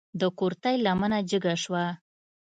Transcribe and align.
د 0.19 0.21
کورتۍ 0.39 0.75
لمنه 0.85 1.19
جګه 1.29 1.53
شوه. 1.63 1.85